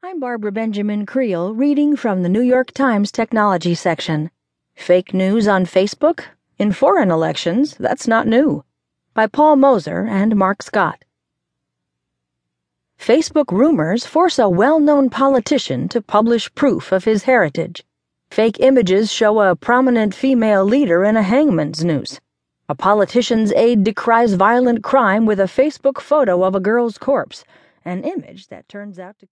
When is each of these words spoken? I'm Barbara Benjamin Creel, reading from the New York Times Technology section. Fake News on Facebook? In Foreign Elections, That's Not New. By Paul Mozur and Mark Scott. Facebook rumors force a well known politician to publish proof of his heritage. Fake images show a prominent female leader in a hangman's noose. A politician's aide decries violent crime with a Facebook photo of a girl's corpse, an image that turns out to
I'm 0.00 0.20
Barbara 0.20 0.52
Benjamin 0.52 1.06
Creel, 1.06 1.52
reading 1.56 1.96
from 1.96 2.22
the 2.22 2.28
New 2.28 2.40
York 2.40 2.70
Times 2.70 3.10
Technology 3.10 3.74
section. 3.74 4.30
Fake 4.76 5.12
News 5.12 5.48
on 5.48 5.66
Facebook? 5.66 6.22
In 6.56 6.70
Foreign 6.70 7.10
Elections, 7.10 7.74
That's 7.80 8.06
Not 8.06 8.28
New. 8.28 8.62
By 9.12 9.26
Paul 9.26 9.56
Mozur 9.56 10.08
and 10.08 10.36
Mark 10.36 10.62
Scott. 10.62 11.04
Facebook 12.96 13.50
rumors 13.50 14.06
force 14.06 14.38
a 14.38 14.48
well 14.48 14.78
known 14.78 15.10
politician 15.10 15.88
to 15.88 16.00
publish 16.00 16.54
proof 16.54 16.92
of 16.92 17.02
his 17.02 17.24
heritage. 17.24 17.82
Fake 18.30 18.60
images 18.60 19.12
show 19.12 19.40
a 19.40 19.56
prominent 19.56 20.14
female 20.14 20.64
leader 20.64 21.02
in 21.02 21.16
a 21.16 21.22
hangman's 21.24 21.84
noose. 21.84 22.20
A 22.68 22.76
politician's 22.76 23.52
aide 23.54 23.82
decries 23.82 24.34
violent 24.34 24.84
crime 24.84 25.26
with 25.26 25.40
a 25.40 25.50
Facebook 25.50 26.00
photo 26.00 26.44
of 26.44 26.54
a 26.54 26.60
girl's 26.60 26.98
corpse, 26.98 27.44
an 27.84 28.04
image 28.04 28.46
that 28.46 28.68
turns 28.68 29.00
out 29.00 29.18
to 29.18 29.26